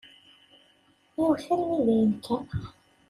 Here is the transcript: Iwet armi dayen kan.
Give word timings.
Iwet 1.19 1.45
armi 1.53 1.77
dayen 1.85 2.13
kan. 2.25 2.43